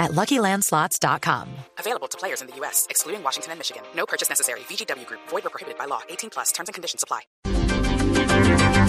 at 0.00 0.12
LuckyLandSlots.com. 0.12 1.48
Available 1.78 2.08
to 2.08 2.18
players 2.18 2.40
in 2.40 2.48
the 2.48 2.56
U.S., 2.56 2.86
excluding 2.90 3.22
Washington 3.22 3.52
and 3.52 3.60
Michigan. 3.60 3.82
No 3.94 4.06
purchase 4.06 4.28
necessary. 4.28 4.60
VGW 4.60 5.06
Group. 5.06 5.20
Void 5.28 5.46
or 5.46 5.50
prohibited 5.50 5.78
by 5.78 5.84
law. 5.84 6.00
18 6.08 6.30
plus. 6.30 6.50
Terms 6.52 6.68
and 6.68 6.74
conditions 6.74 7.04
apply. 7.04 7.20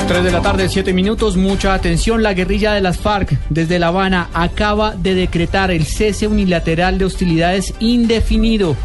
3 0.08 0.23
de 0.23 0.31
la 0.31 0.41
tarde, 0.41 0.70
7 0.70 0.94
minutos. 0.94 1.38
Mucha 1.38 1.73
atención. 1.73 2.23
La 2.23 2.34
guerrilla 2.34 2.73
de 2.73 2.81
las 2.81 2.98
FARC 2.98 3.38
desde 3.50 3.80
La 3.80 3.88
Habana 3.88 4.30
acaba 4.34 4.95
de 4.95 5.13
decretar 5.13 5.72
el 5.72 5.86
cese 5.86 6.27
unilateral 6.27 6.98
de 6.98 7.05
hostilidades 7.05 7.73
indefinido 7.80 8.75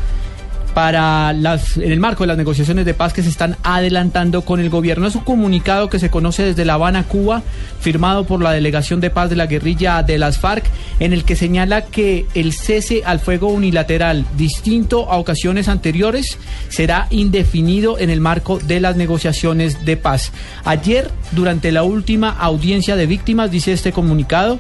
para 0.77 1.33
las, 1.33 1.79
en 1.79 1.91
el 1.91 2.01
marco 2.01 2.25
de 2.25 2.27
las 2.27 2.37
negociaciones 2.37 2.85
de 2.85 2.93
paz 2.93 3.15
que 3.15 3.23
se 3.23 3.31
están 3.31 3.57
adelantando 3.63 4.43
con 4.43 4.61
el 4.61 4.69
gobierno. 4.69 5.07
Es 5.07 5.15
un 5.15 5.23
comunicado 5.23 5.89
que 5.89 5.99
se 5.99 6.11
conoce 6.11 6.43
desde 6.43 6.67
La 6.67 6.75
Habana, 6.75 7.05
Cuba, 7.05 7.43
firmado 7.81 8.25
por 8.27 8.43
la 8.43 8.53
Delegación 8.53 9.01
de 9.01 9.09
Paz 9.09 9.31
de 9.31 9.37
la 9.37 9.47
Guerrilla 9.47 10.03
de 10.03 10.19
las 10.19 10.39
FARC, 10.39 10.67
en 11.01 11.15
el 11.15 11.25
que 11.25 11.35
señala 11.35 11.87
que 11.87 12.27
el 12.35 12.53
cese 12.53 13.05
al 13.07 13.21
fuego 13.21 13.49
unilateral, 13.49 14.27
distinto 14.37 15.11
a 15.11 15.17
ocasiones 15.17 15.69
anteriores, 15.69 16.37
será 16.69 17.07
indefinido 17.09 17.99
en 17.99 18.11
el 18.11 18.21
marco 18.21 18.59
de 18.59 18.79
las 18.79 18.97
negociaciones 18.97 19.87
de 19.87 19.97
paz. 19.97 20.31
Ayer, 20.67 21.11
durante 21.33 21.73
la 21.73 21.85
última 21.85 22.29
audiencia 22.29 22.97
de 22.97 23.07
víctimas, 23.07 23.51
dice 23.51 23.73
este 23.73 23.93
comunicado, 23.93 24.59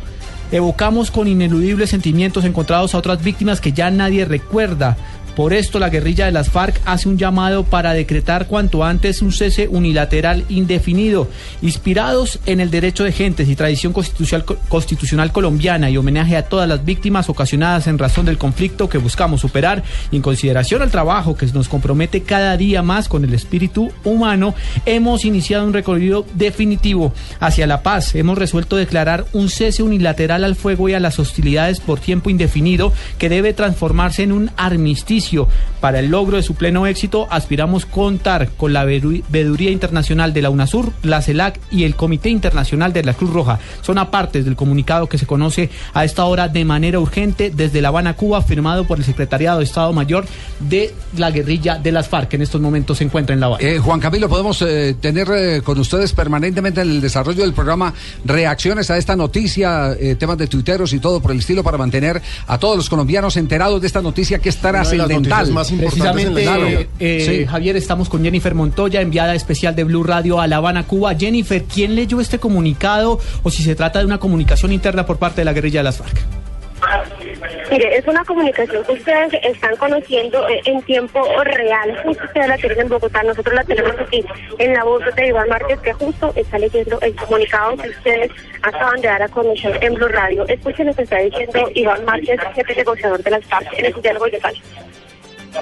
evocamos 0.50 1.10
con 1.10 1.28
ineludibles 1.28 1.90
sentimientos 1.90 2.46
encontrados 2.46 2.94
a 2.94 2.98
otras 2.98 3.22
víctimas 3.22 3.60
que 3.60 3.72
ya 3.72 3.90
nadie 3.90 4.24
recuerda 4.24 4.96
por 5.36 5.52
esto, 5.52 5.78
la 5.78 5.90
guerrilla 5.90 6.24
de 6.24 6.32
las 6.32 6.48
FARC 6.48 6.80
hace 6.86 7.10
un 7.10 7.18
llamado 7.18 7.64
para 7.64 7.92
decretar 7.92 8.46
cuanto 8.46 8.84
antes 8.84 9.20
un 9.20 9.32
cese 9.32 9.68
unilateral 9.68 10.46
indefinido, 10.48 11.28
inspirados 11.60 12.38
en 12.46 12.58
el 12.58 12.70
derecho 12.70 13.04
de 13.04 13.12
gentes 13.12 13.46
y 13.46 13.54
tradición 13.54 13.92
constitucional, 13.92 15.32
colombiana 15.32 15.90
y 15.90 15.98
homenaje 15.98 16.38
a 16.38 16.48
todas 16.48 16.66
las 16.66 16.86
víctimas 16.86 17.28
ocasionadas 17.28 17.86
en 17.86 17.98
razón 17.98 18.24
del 18.24 18.38
conflicto 18.38 18.88
que 18.88 18.96
buscamos 18.96 19.42
superar 19.42 19.84
y 20.10 20.16
en 20.16 20.22
consideración 20.22 20.80
al 20.80 20.90
trabajo 20.90 21.36
que 21.36 21.44
nos 21.48 21.68
compromete 21.68 22.22
cada 22.22 22.56
día 22.56 22.80
más 22.80 23.06
con 23.06 23.22
el 23.22 23.34
espíritu 23.34 23.92
humano, 24.04 24.54
hemos 24.86 25.26
iniciado 25.26 25.66
un 25.66 25.74
recorrido 25.74 26.24
definitivo 26.32 27.12
hacia 27.40 27.66
la 27.66 27.82
paz. 27.82 28.14
Hemos 28.14 28.38
resuelto 28.38 28.76
declarar 28.76 29.26
un 29.34 29.50
cese 29.50 29.82
unilateral 29.82 30.44
al 30.44 30.56
fuego 30.56 30.88
y 30.88 30.94
a 30.94 31.00
las 31.00 31.18
hostilidades 31.18 31.80
por 31.80 32.00
tiempo 32.00 32.30
indefinido 32.30 32.90
que 33.18 33.28
debe 33.28 33.52
transformarse 33.52 34.22
en 34.22 34.32
un 34.32 34.50
armisticio 34.56 35.25
para 35.80 35.98
el 35.98 36.08
logro 36.08 36.36
de 36.36 36.42
su 36.42 36.54
pleno 36.54 36.86
éxito, 36.86 37.26
aspiramos 37.30 37.86
contar 37.86 38.50
con 38.56 38.72
la 38.72 38.84
veeduría 38.84 39.70
internacional 39.70 40.32
de 40.32 40.42
la 40.42 40.50
UNASUR, 40.50 40.92
la 41.02 41.22
CELAC 41.22 41.60
y 41.70 41.84
el 41.84 41.96
Comité 41.96 42.28
Internacional 42.28 42.92
de 42.92 43.04
la 43.04 43.14
Cruz 43.14 43.32
Roja. 43.32 43.58
Son 43.82 43.98
apartes 43.98 44.44
del 44.44 44.56
comunicado 44.56 45.08
que 45.08 45.18
se 45.18 45.26
conoce 45.26 45.70
a 45.94 46.04
esta 46.04 46.24
hora 46.24 46.48
de 46.48 46.64
manera 46.64 46.98
urgente 46.98 47.50
desde 47.50 47.80
La 47.80 47.88
Habana, 47.88 48.14
Cuba, 48.14 48.42
firmado 48.42 48.86
por 48.86 48.98
el 48.98 49.04
Secretariado 49.04 49.58
de 49.58 49.64
Estado 49.64 49.92
Mayor 49.92 50.26
de 50.60 50.94
la 51.16 51.30
guerrilla 51.30 51.76
de 51.76 51.92
las 51.92 52.08
FARC, 52.08 52.28
que 52.28 52.36
en 52.36 52.42
estos 52.42 52.60
momentos 52.60 52.98
se 52.98 53.04
encuentra 53.04 53.34
en 53.34 53.40
La 53.40 53.46
Habana. 53.46 53.62
Eh, 53.62 53.78
Juan 53.78 54.00
Camilo, 54.00 54.28
podemos 54.28 54.62
eh, 54.62 54.96
tener 55.00 55.28
eh, 55.30 55.62
con 55.62 55.78
ustedes 55.78 56.12
permanentemente 56.12 56.80
en 56.80 56.90
el 56.90 57.00
desarrollo 57.00 57.42
del 57.42 57.52
programa 57.52 57.92
reacciones 58.24 58.90
a 58.90 58.98
esta 58.98 59.16
noticia, 59.16 59.92
eh, 59.92 60.14
temas 60.16 60.38
de 60.38 60.46
tuiteros 60.46 60.92
y 60.92 60.98
todo 60.98 61.20
por 61.20 61.32
el 61.32 61.38
estilo 61.38 61.62
para 61.62 61.78
mantener 61.78 62.20
a 62.46 62.58
todos 62.58 62.76
los 62.76 62.88
colombianos 62.88 63.36
enterados 63.36 63.80
de 63.80 63.86
esta 63.86 64.02
noticia 64.02 64.38
que 64.38 64.48
es 64.48 64.58
más 65.50 65.72
Precisamente, 65.72 66.88
eh, 66.98 67.46
Javier, 67.48 67.76
estamos 67.76 68.08
con 68.08 68.22
Jennifer 68.22 68.54
Montoya, 68.54 69.00
enviada 69.00 69.34
especial 69.34 69.74
de 69.74 69.84
Blue 69.84 70.04
Radio 70.04 70.40
a 70.40 70.46
La 70.46 70.56
Habana, 70.56 70.86
Cuba. 70.86 71.14
Jennifer, 71.14 71.64
¿quién 71.64 71.94
leyó 71.94 72.20
este 72.20 72.38
comunicado 72.38 73.18
o 73.42 73.50
si 73.50 73.62
se 73.62 73.74
trata 73.74 73.98
de 73.98 74.06
una 74.06 74.18
comunicación 74.18 74.72
interna 74.72 75.06
por 75.06 75.18
parte 75.18 75.40
de 75.40 75.44
la 75.44 75.52
guerrilla 75.52 75.80
de 75.80 75.84
las 75.84 75.98
FARC? 75.98 76.16
Mire, 77.70 77.96
es 77.96 78.06
una 78.06 78.24
comunicación 78.24 78.84
que 78.84 78.92
ustedes 78.92 79.34
están 79.42 79.74
conociendo 79.76 80.48
eh, 80.48 80.60
en 80.66 80.80
tiempo 80.82 81.20
real. 81.42 82.00
Justo 82.04 82.24
ustedes 82.24 82.48
la 82.48 82.56
tienen 82.56 82.80
en 82.80 82.88
Bogotá, 82.88 83.22
nosotros 83.24 83.54
la 83.54 83.64
tenemos 83.64 83.92
aquí 83.98 84.24
en 84.58 84.72
la 84.72 84.84
voz 84.84 85.02
de 85.16 85.26
Iván 85.26 85.48
Márquez, 85.48 85.80
que 85.80 85.92
justo 85.94 86.32
está 86.36 86.58
leyendo 86.58 87.00
el 87.00 87.14
comunicado 87.16 87.76
que 87.76 87.88
ustedes 87.88 88.30
acaban 88.62 89.00
de 89.00 89.08
dar 89.08 89.22
a 89.22 89.28
conocer 89.28 89.78
en 89.82 89.94
Blue 89.94 90.08
Radio. 90.08 90.46
Escuchen 90.46 90.86
lo 90.86 90.94
que 90.94 91.02
está 91.02 91.18
diciendo 91.18 91.70
Iván 91.74 92.04
Márquez, 92.04 92.40
jefe 92.54 92.76
negociador 92.76 93.22
de 93.22 93.30
las 93.30 93.44
FARC, 93.46 93.72
en 93.78 93.86
el 93.86 94.02
diálogo 94.02 94.26
de 94.26 94.38
paz 94.38 94.54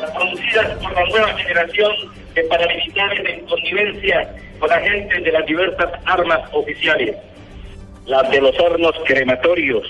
producidas 0.00 0.78
por 0.78 0.92
la 0.92 1.04
nueva 1.06 1.38
generación 1.38 1.92
de 2.34 2.42
paramilitares 2.44 3.28
en 3.28 3.46
connivencia 3.46 4.34
con 4.58 4.72
agentes 4.72 5.24
de 5.24 5.32
las 5.32 5.46
diversas 5.46 5.90
armas 6.06 6.40
oficiales, 6.52 7.16
las 8.06 8.30
de 8.30 8.40
los 8.40 8.58
hornos 8.58 8.94
crematorios, 9.04 9.86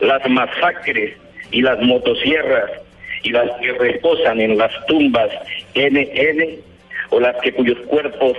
las 0.00 0.28
masacres 0.28 1.16
y 1.50 1.62
las 1.62 1.78
motosierras, 1.80 2.70
y 3.22 3.30
las 3.30 3.50
que 3.60 3.72
reposan 3.72 4.40
en 4.40 4.58
las 4.58 4.72
tumbas 4.86 5.30
NN, 5.74 6.58
o 7.10 7.20
las 7.20 7.36
que 7.36 7.52
cuyos 7.52 7.78
cuerpos 7.86 8.36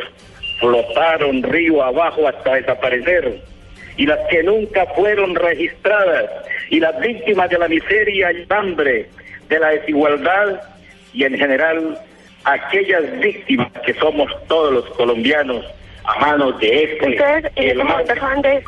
flotaron 0.60 1.44
río 1.44 1.84
abajo 1.84 2.28
hasta 2.28 2.56
desaparecer, 2.56 3.40
y 3.98 4.06
las 4.06 4.20
que 4.30 4.44
nunca 4.44 4.86
fueron 4.96 5.36
registradas, 5.36 6.30
y 6.70 6.80
las 6.80 7.00
víctimas 7.00 7.50
de 7.50 7.58
la 7.58 7.68
miseria 7.68 8.32
y 8.32 8.46
hambre, 8.50 9.10
de 9.50 9.60
la 9.60 9.70
desigualdad 9.70 10.62
y 11.16 11.24
en 11.24 11.38
general 11.38 11.98
aquellas 12.44 13.20
víctimas 13.20 13.72
que 13.86 13.94
somos 13.96 14.32
todos 14.48 14.74
los 14.74 14.86
colombianos 14.92 15.66
a 16.04 16.20
manos 16.20 16.60
de 16.60 16.84
este. 16.84 17.10
Ustedes 17.10 17.46
en 17.56 17.70
este 17.70 17.84
momento 17.84 18.14
acaban 18.14 18.42
de 18.42 18.64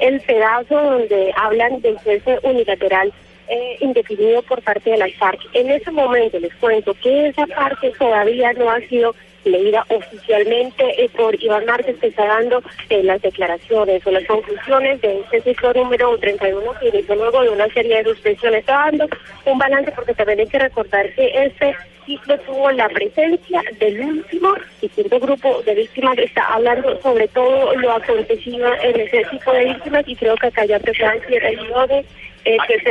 el 0.00 0.20
pedazo 0.22 0.74
donde 0.74 1.34
hablan 1.36 1.82
del 1.82 1.98
cese 2.00 2.38
unilateral 2.42 3.12
eh, 3.48 3.76
indefinido 3.80 4.40
por 4.42 4.62
parte 4.62 4.90
de 4.90 4.96
las 4.96 5.12
FARC. 5.14 5.40
En 5.52 5.70
ese 5.70 5.90
momento 5.90 6.38
les 6.38 6.54
cuento 6.54 6.94
que 7.02 7.28
esa 7.28 7.46
parte 7.48 7.92
todavía 7.98 8.52
no 8.54 8.70
ha 8.70 8.80
sido 8.82 9.14
leída 9.44 9.84
oficialmente 9.88 11.02
eh, 11.02 11.08
por 11.16 11.34
Iván 11.42 11.64
Márquez, 11.66 11.96
que 11.98 12.08
está 12.08 12.26
dando 12.26 12.62
eh, 12.88 13.02
las 13.02 13.20
declaraciones 13.22 14.06
o 14.06 14.10
las 14.10 14.24
conclusiones 14.26 15.00
de 15.00 15.20
este 15.20 15.42
ciclo 15.42 15.72
número 15.72 16.16
31 16.18 16.72
que 16.80 16.88
inició 16.88 17.14
luego 17.14 17.42
de 17.42 17.50
una 17.50 17.68
serie 17.68 17.96
de 17.98 18.04
suspensiones. 18.04 18.60
Está 18.60 18.90
dando 18.90 19.08
un 19.46 19.58
balance 19.58 19.92
porque 19.92 20.14
también 20.14 20.40
hay 20.40 20.46
que 20.46 20.58
recordar 20.58 21.12
que 21.14 21.44
este 21.44 21.74
ciclo 22.06 22.38
tuvo 22.40 22.70
la 22.72 22.88
presencia 22.88 23.62
del 23.78 24.00
último 24.00 24.54
y 24.80 24.88
quinto 24.88 25.20
grupo 25.20 25.62
de 25.62 25.74
víctimas. 25.74 26.18
Está 26.18 26.54
hablando 26.54 27.00
sobre 27.00 27.28
todo 27.28 27.74
lo 27.76 27.92
acontecido 27.92 28.68
en 28.82 29.00
ese 29.00 29.24
tipo 29.30 29.52
de 29.52 29.66
víctimas 29.66 30.04
y 30.06 30.16
creo 30.16 30.36
que 30.36 30.48
acá 30.48 30.64
ya 30.64 30.78
decir 30.78 31.44
el 31.44 31.56
de 31.88 32.04
eh, 32.44 32.56
que 32.66 32.80
se 32.80 32.90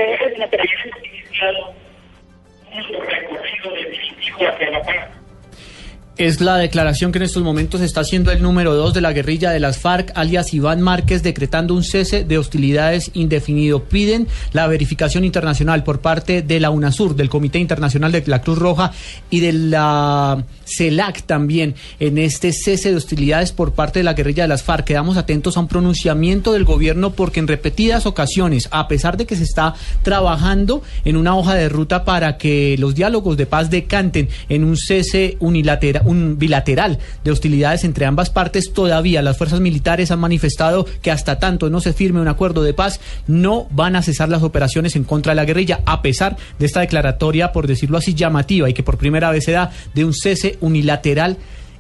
es 6.19 6.41
la 6.41 6.57
declaración 6.57 7.13
que 7.13 7.17
en 7.17 7.23
estos 7.23 7.43
momentos 7.43 7.79
está 7.79 8.01
haciendo 8.01 8.29
el 8.33 8.41
número 8.41 8.75
dos 8.75 8.93
de 8.93 8.99
la 8.99 9.13
guerrilla 9.13 9.51
de 9.51 9.61
las 9.61 9.77
FARC, 9.77 10.11
alias 10.15 10.53
Iván 10.53 10.81
Márquez, 10.81 11.23
decretando 11.23 11.73
un 11.73 11.85
cese 11.85 12.25
de 12.25 12.37
hostilidades 12.37 13.09
indefinido. 13.13 13.85
Piden 13.85 14.27
la 14.51 14.67
verificación 14.67 15.23
internacional 15.23 15.85
por 15.85 16.01
parte 16.01 16.41
de 16.41 16.59
la 16.59 16.71
UNASUR, 16.71 17.15
del 17.15 17.29
Comité 17.29 17.59
Internacional 17.59 18.11
de 18.11 18.21
la 18.25 18.41
Cruz 18.41 18.59
Roja 18.59 18.91
y 19.29 19.39
de 19.39 19.53
la 19.53 20.43
CELAC 20.65 21.21
también 21.23 21.75
en 22.01 22.17
este 22.17 22.51
cese 22.51 22.89
de 22.89 22.97
hostilidades 22.97 23.53
por 23.53 23.71
parte 23.71 23.99
de 23.99 24.03
la 24.03 24.13
guerrilla 24.13 24.43
de 24.43 24.49
las 24.49 24.63
FARC. 24.63 24.87
Quedamos 24.87 25.15
atentos 25.15 25.55
a 25.55 25.61
un 25.61 25.69
pronunciamiento 25.69 26.51
del 26.51 26.65
gobierno 26.65 27.11
porque 27.11 27.39
en 27.39 27.47
repetidas 27.47 28.05
ocasiones, 28.05 28.67
a 28.71 28.89
pesar 28.89 29.15
de 29.15 29.25
que 29.25 29.37
se 29.37 29.43
está 29.43 29.73
trabajando 30.03 30.83
en 31.05 31.15
una 31.15 31.37
hoja 31.37 31.55
de 31.55 31.69
ruta 31.69 32.03
para 32.03 32.37
que 32.37 32.75
los 32.77 32.93
diálogos 32.93 33.37
de 33.37 33.45
paz 33.45 33.69
decanten 33.69 34.27
en 34.49 34.65
un 34.65 34.75
cese 34.75 35.37
unilateral, 35.39 36.08
un 36.09 36.39
bilateral 36.39 36.97
de 37.23 37.31
hostilidades 37.31 37.83
entre 37.83 38.05
ambas 38.05 38.31
partes, 38.31 38.73
todavía 38.73 39.21
las 39.21 39.37
fuerzas 39.37 39.59
militares 39.59 40.09
han 40.09 40.19
manifestado 40.19 40.85
que 41.01 41.11
hasta 41.11 41.37
tanto 41.37 41.69
no 41.69 41.81
se 41.81 41.93
firme 41.93 42.19
un 42.19 42.27
acuerdo 42.27 42.63
de 42.63 42.73
paz, 42.73 42.99
no 43.27 43.67
van 43.69 43.95
a 43.95 44.01
cesar 44.01 44.29
las 44.29 44.41
operaciones 44.41 44.95
en 44.95 45.03
contra 45.03 45.31
de 45.31 45.35
la 45.35 45.45
guerrilla, 45.45 45.81
a 45.85 46.01
pesar 46.01 46.35
de 46.57 46.65
esta 46.65 46.79
declaratoria, 46.79 47.51
por 47.51 47.67
decirlo 47.67 47.97
así, 47.97 48.15
llamativa 48.15 48.69
y 48.69 48.73
que 48.73 48.83
por 48.83 48.97
primera 48.97 49.29
vez 49.29 49.45
se 49.45 49.51
da 49.51 49.71
de 49.93 50.05
un 50.05 50.13
cese 50.13 50.57
unilateral 50.61 51.37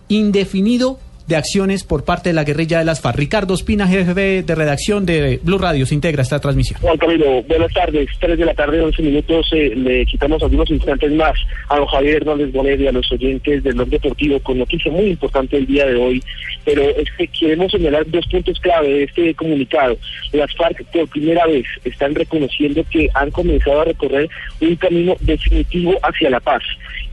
indefinido 0.07 0.99
de 1.29 1.35
acciones 1.35 1.83
por 1.83 2.03
parte 2.03 2.29
de 2.29 2.33
la 2.33 2.43
guerrilla 2.43 2.79
de 2.79 2.85
las 2.85 3.01
FARC. 3.01 3.17
Ricardo 3.17 3.53
Espina, 3.53 3.87
jefe 3.87 4.41
de 4.41 4.55
redacción 4.55 5.05
de 5.05 5.39
Blue 5.43 5.59
Radio, 5.59 5.85
se 5.85 5.93
integra 5.93 6.23
esta 6.23 6.39
transmisión. 6.39 6.81
Juan 6.81 6.97
Camilo, 6.97 7.43
buenas 7.43 7.71
tardes. 7.71 8.09
Tres 8.19 8.37
de 8.37 8.45
la 8.45 8.53
tarde, 8.55 8.81
once 8.81 9.01
minutos. 9.03 9.47
Eh, 9.53 9.73
le 9.75 10.05
quitamos 10.07 10.41
algunos 10.41 10.69
instantes 10.71 11.11
más 11.11 11.37
a 11.69 11.77
don 11.77 11.85
Javier 11.85 12.17
Hernández 12.17 12.51
Bonet 12.51 12.79
y 12.79 12.87
a 12.87 12.91
los 12.91 13.09
oyentes 13.11 13.63
del 13.63 13.75
Blog 13.75 13.89
Deportivo 13.89 14.39
con 14.39 14.57
noticia 14.57 14.91
muy 14.91 15.05
importante 15.05 15.57
el 15.57 15.67
día 15.67 15.85
de 15.85 15.95
hoy. 15.95 16.23
Pero 16.65 16.81
es 16.81 17.07
que 17.15 17.27
queremos 17.27 17.71
señalar 17.71 18.09
dos 18.09 18.25
puntos 18.25 18.59
clave 18.59 18.89
de 18.89 19.03
este 19.03 19.35
comunicado. 19.35 19.97
Las 20.33 20.53
FARC 20.55 20.83
por 20.85 21.07
primera 21.09 21.45
vez 21.45 21.65
están 21.85 22.15
reconociendo 22.15 22.83
que 22.89 23.07
han 23.13 23.29
comenzado 23.29 23.81
a 23.81 23.85
recorrer 23.85 24.27
un 24.61 24.75
camino 24.77 25.15
definitivo 25.21 25.95
hacia 26.01 26.31
la 26.31 26.39
paz 26.39 26.63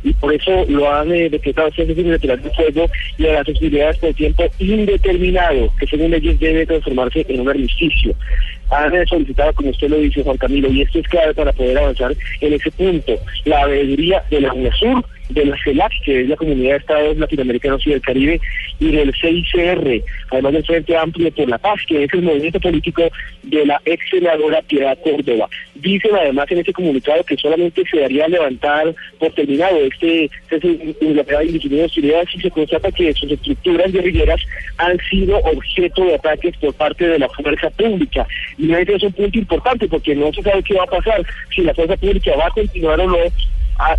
y 0.07 0.13
por 0.15 0.33
eso 0.33 0.65
lo 0.69 0.93
han 0.93 1.11
eh, 1.13 1.29
decretado 1.29 1.69
cese 1.75 1.93
unilateral 1.93 2.41
de 2.41 2.51
fuego 2.51 2.87
y 3.19 3.27
a 3.27 3.33
las 3.33 3.49
hostilidades 3.49 3.99
por 4.07 4.15
tiempo 4.15 4.45
indeterminado, 4.59 5.73
que 5.79 5.87
según 5.87 6.15
ellos 6.15 6.39
debe 6.39 6.67
transformarse 6.67 7.27
en 7.29 7.41
un 7.41 7.49
armisticio. 7.49 8.15
Han 8.71 9.07
solicitado, 9.07 9.53
como 9.55 9.71
usted 9.71 9.89
lo 9.89 9.99
dice, 9.99 10.23
Juan 10.23 10.37
Camilo, 10.37 10.69
y 10.71 10.83
esto 10.83 10.99
es 10.99 11.09
clave 11.09 11.35
para 11.35 11.53
poder 11.53 11.79
avanzar 11.79 12.15
en 12.41 12.53
ese 12.53 12.71
punto, 12.73 13.15
la 13.45 13.63
avenida 13.63 14.25
de 14.31 14.41
la 14.41 14.53
UNASUR 14.53 15.05
de 15.29 15.45
la 15.45 15.57
CELAC, 15.63 15.93
que 16.05 16.23
es 16.23 16.29
la 16.29 16.37
Comunidad 16.37 16.73
de 16.73 16.77
Estados 16.79 17.17
Latinoamericanos 17.17 17.87
y 17.87 17.91
del 17.91 18.01
Caribe, 18.01 18.41
y 18.79 18.93
del 18.93 19.13
CICR, 19.15 20.03
además 20.31 20.53
del 20.53 20.65
Frente 20.65 20.97
Amplio 20.97 21.31
por 21.33 21.49
la 21.49 21.59
Paz, 21.59 21.81
que 21.87 22.05
es 22.05 22.13
el 22.13 22.23
movimiento 22.23 22.61
político 22.61 23.03
de 23.43 23.67
la 23.67 23.81
ex 23.85 24.05
senadora 24.11 24.63
Piedad 24.63 24.99
Córdoba. 25.03 25.49
Dicen 25.75 26.11
además 26.15 26.47
en 26.51 26.59
ese 26.59 26.73
comunicado 26.73 27.25
que 27.25 27.37
solamente 27.37 27.83
se 27.91 28.01
daría 28.01 28.29
levantar 28.29 28.95
por 29.19 29.33
terminado 29.33 29.79
este 29.79 30.31
unilateral 31.01 31.47
indefinido 31.47 31.81
de 31.81 31.87
hostilidades 31.87 32.29
si 32.31 32.41
se 32.41 32.51
constata 32.51 32.91
que 32.93 33.13
sus 33.15 33.31
estructuras 33.31 33.93
guerrilleras 33.93 34.41
han 34.79 34.99
sido 35.11 35.39
objeto 35.39 36.05
de 36.05 36.15
ataques 36.15 36.57
por 36.59 36.75
parte 36.75 37.07
de 37.07 37.19
la 37.19 37.29
fuerza 37.29 37.71
pública. 37.71 38.27
Y 38.59 38.73
este 38.73 38.97
es 38.97 39.03
un 39.03 39.13
punto 39.13 39.39
importante 39.39 39.89
porque 39.89 40.15
no 40.15 40.33
se 40.33 40.43
sabe 40.43 40.63
qué 40.63 40.75
va 40.75 40.85
a 40.85 40.87
pasar, 40.87 41.23
si 41.55 41.63
la 41.63 41.75
fuerza 41.75 41.97
pública 41.97 42.37
va 42.37 42.47
a 42.47 42.51
continuar 42.51 43.01
o 43.01 43.07
no 43.09 43.17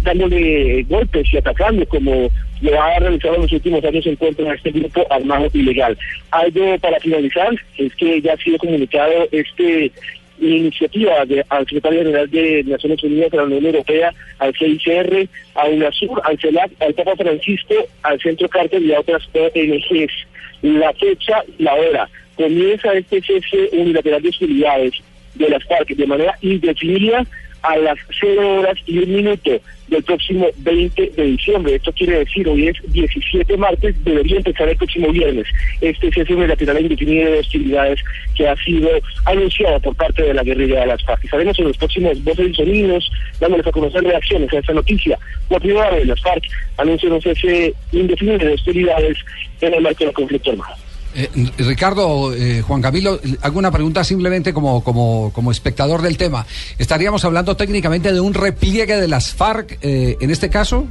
dándole 0.02 0.84
golpes 0.84 1.28
y 1.32 1.38
atacando 1.38 1.86
como 1.88 2.30
lo 2.62 2.82
ha 2.82 3.00
realizado 3.00 3.36
en 3.36 3.42
los 3.44 3.54
últimos 3.54 3.84
años 3.84 4.06
en 4.06 4.16
contra 4.16 4.46
de 4.46 4.56
este 4.56 4.72
grupo 4.72 5.06
armado 5.10 5.48
ilegal. 5.54 5.98
Algo 6.32 6.78
para 6.80 7.00
finalizar 7.00 7.54
es 7.78 7.96
que 7.96 8.22
ya 8.22 8.34
ha 8.34 8.38
sido 8.38 8.58
comunicado 8.58 9.28
este 9.32 9.92
iniciativa 10.40 11.26
de, 11.26 11.44
al 11.50 11.66
secretario 11.66 12.00
general 12.00 12.30
de 12.30 12.64
Naciones 12.66 13.04
Unidas 13.04 13.32
de 13.32 13.38
la 13.38 13.44
Unión 13.44 13.66
Europea, 13.66 14.14
al 14.40 14.54
CICR, 14.56 15.28
a 15.56 15.66
UNASUR, 15.66 16.22
al 16.24 16.40
CELAC, 16.40 16.72
al 16.80 16.94
Papa 16.94 17.16
Francisco, 17.16 17.74
al 18.04 18.20
Centro 18.20 18.48
Carter 18.48 18.82
y 18.82 18.94
a 18.94 19.00
otras 19.00 19.24
ONGs. 19.34 20.14
La 20.62 20.94
fecha, 20.94 21.44
la 21.58 21.74
hora. 21.74 22.10
Comienza 22.36 22.94
este 22.94 23.22
cese 23.22 23.70
unilateral 23.72 24.22
de 24.22 24.30
hostilidades 24.30 24.94
de 25.36 25.50
las 25.50 25.64
FARC 25.66 25.90
de 25.90 26.08
manera 26.08 26.36
indefinida 26.42 27.26
a 27.62 27.78
las 27.78 27.98
0 28.20 28.60
horas 28.60 28.78
y 28.86 29.00
un 29.00 29.16
minuto 29.16 29.52
del 29.88 30.04
próximo 30.04 30.48
20 30.58 31.12
de 31.16 31.24
diciembre. 31.24 31.76
Esto 31.76 31.92
quiere 31.94 32.20
decir, 32.20 32.48
hoy 32.48 32.68
es 32.68 32.76
17 32.92 33.58
martes, 33.58 33.96
debería 34.04 34.38
empezar 34.38 34.70
el 34.70 34.78
próximo 34.78 35.12
viernes. 35.12 35.48
Este 35.82 36.08
es 36.08 36.18
el 36.18 36.48
lateral 36.48 36.82
indefinido 36.82 37.32
de 37.32 37.40
hostilidades 37.40 38.00
que 38.36 38.48
ha 38.48 38.56
sido 38.58 38.90
anunciado 39.26 39.80
por 39.80 39.96
parte 39.96 40.24
de 40.24 40.34
la 40.34 40.44
guerrilla 40.44 40.82
de 40.82 40.88
las 40.88 41.04
FARC. 41.04 41.24
Y 41.24 41.28
sabemos 41.28 41.58
en 41.60 41.66
los 41.66 41.78
próximos 41.78 42.24
voces 42.24 42.50
y 42.50 42.54
sonidos, 42.54 43.12
dándoles 43.40 43.68
a 43.68 43.72
conocer 43.72 44.04
reacciones 44.04 44.52
a 44.54 44.60
esta 44.60 44.74
noticia. 44.74 45.18
La 45.50 45.60
primera 45.60 45.96
de 45.96 46.06
las 46.06 46.22
FARC 46.22 46.44
anuncia 46.78 47.10
un 47.10 47.22
cese 47.22 47.74
indefinido 47.92 48.40
de 48.40 48.54
hostilidades 48.54 49.18
en 49.62 49.74
el 49.74 49.82
marco 49.82 50.04
del 50.04 50.14
conflicto 50.14 50.52
armado. 50.52 50.87
Eh, 51.20 51.30
Ricardo, 51.58 52.32
eh, 52.36 52.62
Juan 52.62 52.80
Camilo, 52.80 53.20
hago 53.42 53.58
una 53.58 53.72
pregunta 53.72 54.04
simplemente 54.04 54.54
como, 54.54 54.84
como, 54.84 55.32
como 55.34 55.52
espectador 55.52 56.04
del 56.04 56.16
tema. 56.16 56.46
¿Estaríamos 56.78 57.26
hablando 57.26 57.58
técnicamente 57.58 58.14
de 58.14 58.20
un 58.20 58.36
repliegue 58.36 58.98
de 58.98 59.08
las 59.08 59.34
FARC 59.34 59.80
eh, 59.82 60.16
en 60.22 60.30
este 60.30 60.52
caso? 60.52 60.88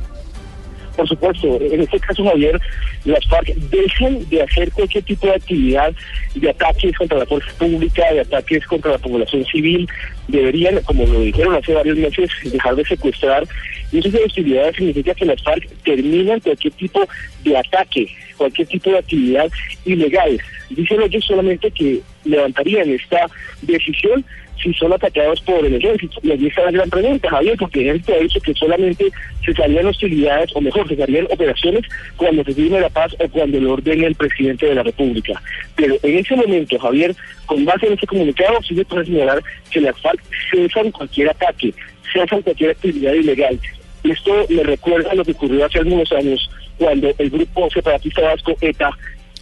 Por 0.97 1.07
supuesto, 1.07 1.61
en 1.61 1.81
este 1.81 2.01
caso, 2.01 2.25
Javier, 2.25 2.61
las 3.05 3.25
FARC 3.27 3.55
dejan 3.55 4.29
de 4.29 4.43
hacer 4.43 4.73
cualquier 4.73 5.05
tipo 5.05 5.29
de 5.29 5.35
actividad 5.35 5.93
de 6.35 6.51
ataques 6.51 6.97
contra 6.97 7.19
la 7.19 7.27
fuerza 7.27 7.51
pública, 7.57 8.03
de 8.13 8.23
ataques 8.23 8.67
contra 8.67 8.93
la 8.93 8.99
población 8.99 9.45
civil. 9.45 9.89
Deberían, 10.27 10.81
como 10.81 11.07
lo 11.07 11.21
dijeron 11.21 11.55
hace 11.55 11.73
varios 11.73 11.99
meses, 11.99 12.31
dejar 12.43 12.75
de 12.75 12.85
secuestrar. 12.85 13.47
Y 13.93 13.99
esa 13.99 14.19
hostilidad 14.25 14.75
significa 14.75 15.15
que 15.15 15.25
las 15.25 15.43
FARC 15.43 15.69
terminan 15.85 16.41
cualquier 16.41 16.73
tipo 16.75 17.07
de 17.45 17.57
ataque, 17.57 18.09
cualquier 18.37 18.69
tipo 18.69 18.91
de 18.91 18.99
actividad 18.99 19.51
ilegal. 19.85 20.41
Dicen 20.71 21.01
ellos 21.03 21.25
solamente 21.25 21.71
que 21.71 22.01
levantarían 22.25 22.91
esta 22.91 23.27
decisión 23.63 24.25
si 24.63 24.73
son 24.75 24.93
atacados 24.93 25.41
por 25.43 25.65
el 25.65 25.75
ejército. 25.75 26.19
Y 26.23 26.33
allí 26.33 26.47
está 26.49 26.65
la 26.65 26.71
gran 26.71 26.91
pregunta, 26.91 27.31
Javier, 27.31 27.57
porque 27.59 27.81
el 27.81 27.87
ejército 27.89 28.15
ha 28.15 28.23
dicho 28.23 28.41
que 28.41 28.55
solamente 28.55 29.05
se 29.45 29.53
salían 29.53 29.87
hostilidades, 29.87 30.51
o 30.55 30.61
mejor, 30.61 30.89
se 30.89 30.97
salían 30.97 31.27
operaciones 31.31 31.83
cuando 32.17 32.45
se 32.45 32.55
firme 32.55 32.81
la 32.81 32.89
paz 32.89 33.15
o 33.19 33.29
cuando 33.29 33.61
lo 33.61 33.75
ordene 33.75 34.07
el 34.07 34.15
presidente 34.15 34.67
de 34.67 34.75
la 34.75 34.83
República. 34.83 35.41
Pero 35.77 35.97
en 36.03 36.19
ese 36.19 36.37
momento, 36.37 36.79
Javier, 36.79 37.15
con 37.47 37.65
base 37.65 37.87
en 37.87 37.93
ese 37.93 38.07
comunicado, 38.07 38.61
sí 38.63 38.75
se 38.75 39.05
señalar 39.05 39.43
que 39.71 39.81
las 39.81 40.01
FARC 40.01 40.21
cesan 40.51 40.91
cualquier 40.91 41.31
ataque, 41.31 41.73
cesan 42.17 42.43
cualquier 42.43 42.71
actividad 42.71 43.13
ilegal. 43.13 43.59
Esto 44.05 44.47
me 44.49 44.63
recuerda 44.63 45.11
a 45.11 45.15
lo 45.15 45.25
que 45.25 45.33
ocurrió 45.33 45.65
hace 45.65 45.79
algunos 45.79 46.11
años 46.13 46.49
cuando 46.79 47.13
el 47.19 47.31
grupo 47.31 47.69
separatista 47.71 48.23
vasco 48.23 48.57
ETA 48.61 48.91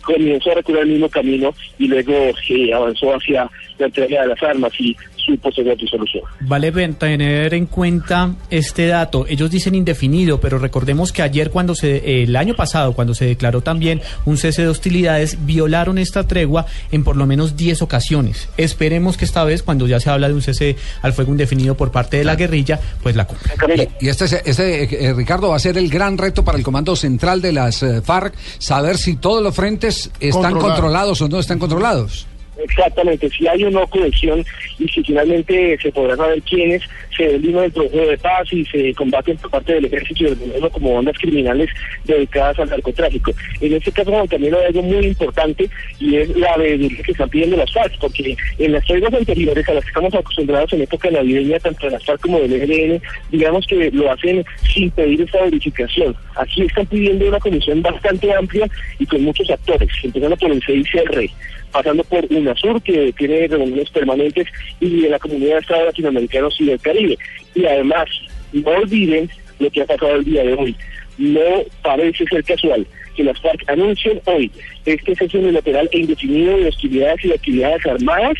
comenzó 0.03 0.53
a 0.53 0.55
recorrer 0.55 0.82
el 0.82 0.91
mismo 0.91 1.09
camino 1.09 1.55
y 1.79 1.88
luego 1.88 2.12
eh, 2.49 2.73
avanzó 2.73 3.15
hacia 3.15 3.50
la 3.79 3.87
entrega 3.87 4.23
de 4.23 4.29
las 4.29 4.43
armas 4.43 4.73
y 4.79 4.97
su 5.25 5.37
posterior 5.38 5.76
disolución. 5.76 6.25
Vale 6.41 6.71
tener 6.93 7.55
en 7.55 7.67
cuenta 7.67 8.35
este 8.50 8.87
dato. 8.87 9.26
Ellos 9.29 9.50
dicen 9.50 9.75
indefinido, 9.75 10.41
pero 10.41 10.59
recordemos 10.59 11.12
que 11.12 11.23
ayer, 11.23 11.50
cuando 11.50 11.75
se, 11.75 12.23
el 12.23 12.37
año 12.37 12.55
pasado, 12.55 12.93
cuando 12.93 13.15
se 13.15 13.26
declaró 13.26 13.61
también 13.62 14.03
un 14.25 14.37
cese 14.37 14.62
de 14.62 14.69
hostilidades, 14.69 15.44
violaron 15.47 15.99
esta 15.99 16.26
tregua 16.26 16.67
en 16.93 17.05
por 17.05 17.17
lo 17.17 17.26
menos 17.26 17.56
10 17.56 17.82
ocasiones. 17.82 18.49
Esperemos 18.56 19.17
que 19.17 19.25
esta 19.25 19.44
vez, 19.44 19.62
cuando 19.62 19.87
ya 19.87 20.00
se 20.00 20.11
habla 20.11 20.29
de 20.29 20.35
un 20.35 20.43
cese 20.43 20.76
al 21.03 21.12
fuego 21.12 21.32
indefinido 21.32 21.76
por 21.76 21.91
parte 21.91 22.19
de 22.19 22.25
la 22.25 22.37
guerrilla, 22.37 22.81
pues 23.03 23.17
la 23.17 23.26
cumplan. 23.26 23.56
Y, 24.00 24.09
este, 24.09 24.25
este 24.25 25.06
eh, 25.06 25.15
Ricardo, 25.15 25.49
va 25.49 25.56
a 25.56 25.61
ser 25.61 25.79
el 25.79 25.88
gran 25.88 26.19
reto 26.19 26.44
para 26.44 26.59
el 26.59 26.65
Comando 26.65 26.97
Central 26.97 27.41
de 27.41 27.53
las 27.53 27.82
eh, 27.82 28.03
FARC, 28.03 28.35
saber 28.59 28.99
si 28.99 29.17
todos 29.17 29.43
los 29.43 29.55
frentes 29.55 30.11
están 30.21 30.55
controlados 30.55 31.21
o 31.23 31.29
no 31.29 31.38
están 31.38 31.59
controlados. 31.59 32.26
Exactamente, 32.56 33.29
si 33.31 33.47
hay 33.49 33.65
una 33.65 33.85
cohesión 33.87 34.45
y 34.79 34.89
si 34.89 35.03
finalmente 35.03 35.77
se 35.83 35.91
podrá 35.91 36.17
saber 36.17 36.41
quiénes 36.43 36.83
se 37.17 37.25
delima 37.25 37.62
del 37.62 37.73
proceso 37.73 38.06
de 38.06 38.19
paz 38.19 38.53
y 38.53 38.65
se 38.67 38.95
combaten 38.95 39.37
por 39.39 39.51
parte 39.51 39.75
del 39.75 39.87
ejército 39.87 40.23
y 40.23 40.27
del 40.27 40.35
gobierno 40.37 40.71
como 40.71 40.95
bandas 40.95 41.19
criminales 41.19 41.69
dedicadas 42.05 42.59
al 42.61 42.71
narcotráfico. 42.71 43.33
En 43.61 43.75
este 43.75 43.91
caso 43.91 44.25
también 44.29 44.55
hay 44.55 44.67
algo 44.67 44.83
muy 44.83 45.06
importante 45.06 45.69
y 45.99 46.17
es 46.17 46.28
la 46.37 46.55
obediencia 46.55 47.02
que 47.02 47.12
están 47.12 47.28
pidiendo 47.28 47.57
las 47.57 47.73
FARC, 47.73 47.99
porque 47.99 48.37
en 48.59 48.73
las 48.73 48.85
tribus 48.85 49.12
anteriores 49.12 49.69
a 49.69 49.75
las 49.75 49.85
que 49.85 49.88
estamos 49.88 50.14
acostumbrados 50.14 50.73
en 50.73 50.83
época 50.83 51.11
navideña, 51.11 51.59
tanto 51.59 51.87
de 51.87 51.93
las 51.93 52.05
FARC 52.05 52.21
como 52.21 52.38
del 52.40 52.52
ELN, 52.52 53.02
digamos 53.31 53.67
que 53.67 53.90
lo 53.90 54.12
hacen 54.12 54.45
sin 54.73 54.90
pedir 54.93 55.23
esta 55.23 55.43
verificación. 55.43 56.14
Aquí 56.37 56.62
están 56.62 56.87
pidiendo 56.87 57.26
una 57.28 57.40
comisión 57.40 57.83
bastante 57.83 58.33
amplia 58.33 58.69
y 58.99 59.07
con 59.07 59.23
muchos 59.23 59.50
actores, 59.50 59.88
empezando 60.02 60.37
por 60.37 60.52
el 60.52 60.62
CICR 60.62 61.31
pasando 61.75 62.04
por 62.04 62.25
UNASUR, 62.31 62.81
que 62.83 63.12
tiene 63.19 63.49
reuniones 63.49 63.90
permanentes, 63.90 64.47
y 64.78 65.07
en 65.07 65.11
la 65.11 65.19
comunidad 65.19 65.54
de 65.54 65.59
Estados 65.59 65.87
Latinoamericanos 65.87 66.61
y 66.61 66.66
del 66.66 66.81
Caribe. 66.81 67.19
Y 67.52 67.66
además, 67.66 68.09
no 68.52 68.71
olviden 68.71 69.28
lo 69.59 69.69
que 69.71 69.83
ha 69.83 69.87
pasado 69.87 70.14
el 70.14 70.25
día 70.25 70.45
de 70.45 70.54
hoy. 70.54 70.76
No 71.19 71.64
parece 71.83 72.25
ser 72.26 72.45
casual 72.45 72.87
que 73.16 73.25
las 73.25 73.40
FARC 73.40 73.69
anuncien 73.69 74.21
hoy 74.25 74.50
este 74.85 75.16
cese 75.16 75.38
unilateral 75.38 75.88
e 75.93 75.99
indefinido 75.99 76.57
de 76.59 76.69
hostilidades 76.69 77.25
y 77.25 77.28
de 77.28 77.35
actividades 77.35 77.87
armadas, 77.87 78.38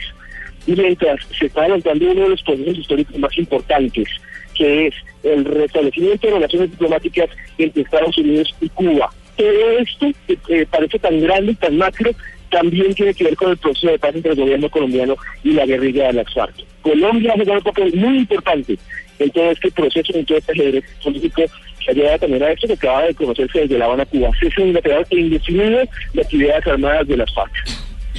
mientras 0.67 1.21
se 1.37 1.47
está 1.47 1.62
adelantando 1.62 2.11
uno 2.12 2.23
de 2.23 2.29
los 2.31 2.43
procesos 2.43 2.79
históricos 2.79 3.19
más 3.19 3.37
importantes, 3.37 4.09
que 4.57 4.87
es 4.87 4.95
el 5.25 5.45
restablecimiento 5.45 6.29
de 6.29 6.35
relaciones 6.35 6.71
diplomáticas 6.71 7.31
entre 7.59 7.83
Estados 7.83 8.17
Unidos 8.17 8.55
y 8.61 8.69
Cuba. 8.69 9.11
Todo 9.37 9.71
esto 9.79 10.07
que 10.47 10.67
parece 10.67 11.00
tan 11.00 11.21
grande 11.21 11.55
tan 11.57 11.76
macro 11.76 12.12
también 12.55 12.95
tiene 12.95 13.13
que 13.13 13.25
ver 13.25 13.37
con 13.37 13.51
el 13.51 13.57
proceso 13.57 13.89
de 13.89 13.99
paz 13.99 14.15
entre 14.15 14.31
el 14.31 14.39
gobierno 14.39 14.71
colombiano 14.71 15.17
y 15.43 15.55
la 15.55 15.67
guerrilla 15.67 16.07
de 16.07 16.13
la 16.13 16.25
FARC. 16.25 16.55
Colombia 16.83 17.33
ha 17.33 17.39
jugado 17.39 17.59
un 17.59 17.65
papel 17.65 17.93
muy 17.97 18.19
importante 18.19 18.79
en 19.19 19.31
todo 19.31 19.51
este 19.51 19.73
proceso, 19.73 20.13
en 20.15 20.25
todo 20.25 20.39
este 20.39 20.53
ajedrez 20.53 20.85
político 21.03 21.43
que 21.85 21.91
ha 21.91 21.95
llegado 21.95 22.19
también 22.21 22.45
a 22.45 22.51
esto 22.53 22.69
que 22.69 22.75
acaba 22.75 23.03
de 23.03 23.15
conocerse 23.15 23.59
desde 23.59 23.77
La 23.77 23.87
Habana, 23.87 24.07
Cuba. 24.07 24.31
Cese 24.39 24.63
unilateral 24.63 25.05
e 25.11 25.19
indefinido 25.19 25.81
de 26.13 26.23
actividades 26.23 26.67
armadas 26.69 27.09
de 27.09 27.17
las 27.17 27.35
FARC. 27.35 27.53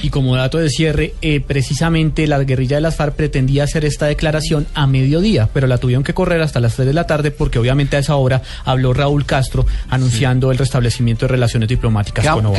Y 0.02 0.10
como 0.10 0.36
dato 0.36 0.58
de 0.58 0.68
cierre, 0.68 1.14
eh, 1.22 1.40
precisamente 1.40 2.26
la 2.26 2.38
guerrilla 2.44 2.76
de 2.76 2.82
las 2.82 2.96
FARC 2.96 3.16
pretendía 3.16 3.64
hacer 3.64 3.86
esta 3.86 4.04
declaración 4.04 4.66
a 4.74 4.86
mediodía, 4.86 5.48
pero 5.54 5.66
la 5.66 5.78
tuvieron 5.78 6.04
que 6.04 6.12
correr 6.12 6.42
hasta 6.42 6.60
las 6.60 6.76
3 6.76 6.88
de 6.88 6.92
la 6.92 7.06
tarde 7.06 7.30
porque 7.30 7.58
obviamente 7.58 7.96
a 7.96 8.00
esa 8.00 8.16
hora 8.16 8.42
habló 8.66 8.92
Raúl 8.92 9.24
Castro 9.24 9.64
anunciando 9.88 10.52
el 10.52 10.58
restablecimiento 10.58 11.24
de 11.24 11.32
relaciones 11.32 11.70
diplomáticas 11.70 12.26
con 12.28 12.56